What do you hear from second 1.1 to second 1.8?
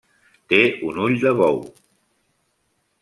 de bou.